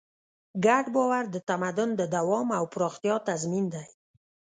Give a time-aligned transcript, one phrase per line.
[0.65, 3.85] ګډ باور د تمدن د دوام او پراختیا تضمین دی.